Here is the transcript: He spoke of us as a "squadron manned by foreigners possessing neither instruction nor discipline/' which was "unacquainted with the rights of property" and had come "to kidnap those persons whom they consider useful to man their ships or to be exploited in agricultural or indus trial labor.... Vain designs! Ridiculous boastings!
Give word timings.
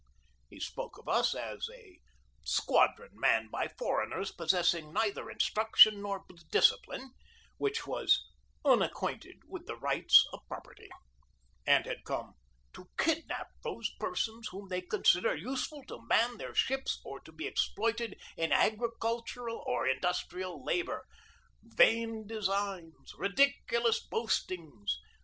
He 0.49 0.59
spoke 0.59 0.97
of 0.97 1.07
us 1.07 1.35
as 1.35 1.69
a 1.71 1.99
"squadron 2.43 3.11
manned 3.13 3.51
by 3.51 3.67
foreigners 3.67 4.31
possessing 4.31 4.91
neither 4.91 5.29
instruction 5.29 6.01
nor 6.01 6.25
discipline/' 6.49 7.11
which 7.59 7.85
was 7.85 8.25
"unacquainted 8.65 9.41
with 9.47 9.67
the 9.67 9.75
rights 9.75 10.25
of 10.33 10.39
property" 10.47 10.89
and 11.67 11.85
had 11.85 12.03
come 12.03 12.33
"to 12.73 12.89
kidnap 12.97 13.49
those 13.63 13.91
persons 13.99 14.47
whom 14.47 14.69
they 14.69 14.81
consider 14.81 15.35
useful 15.35 15.83
to 15.83 16.03
man 16.07 16.39
their 16.39 16.55
ships 16.55 16.99
or 17.05 17.19
to 17.19 17.31
be 17.31 17.45
exploited 17.45 18.19
in 18.35 18.51
agricultural 18.51 19.63
or 19.67 19.85
indus 19.85 20.25
trial 20.25 20.65
labor.... 20.65 21.05
Vain 21.61 22.25
designs! 22.25 23.13
Ridiculous 23.19 23.99
boastings! 24.03 24.97